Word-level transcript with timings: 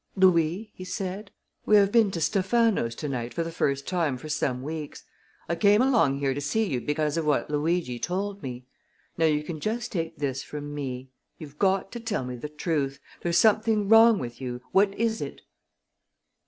"Louis," 0.15 0.71
he 0.73 0.83
said, 0.83 1.29
"we 1.67 1.75
have 1.75 1.91
been 1.91 2.09
to 2.09 2.19
Stephano's 2.19 2.95
tonight 2.95 3.35
for 3.35 3.43
the 3.43 3.51
first 3.51 3.87
time 3.87 4.17
for 4.17 4.29
some 4.29 4.63
weeks. 4.63 5.03
I 5.47 5.53
came 5.53 5.79
along 5.79 6.17
here 6.17 6.33
to 6.33 6.41
see 6.41 6.63
you 6.65 6.81
because 6.81 7.17
of 7.17 7.25
what 7.27 7.51
Luigi 7.51 7.99
told 7.99 8.41
me. 8.41 8.65
Now 9.15 9.25
you 9.27 9.43
can 9.43 9.59
just 9.59 9.91
take 9.91 10.17
this 10.17 10.41
from 10.41 10.73
me: 10.73 11.11
You've 11.37 11.59
got 11.59 11.91
to 11.91 11.99
tell 11.99 12.25
me 12.25 12.35
the 12.35 12.49
truth. 12.49 12.99
There's 13.21 13.37
something 13.37 13.87
wrong 13.89 14.17
with 14.17 14.41
you! 14.41 14.61
What 14.71 14.91
is 14.95 15.21
it?" 15.21 15.41